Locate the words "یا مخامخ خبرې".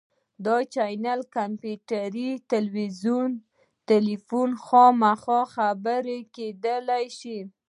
4.71-6.17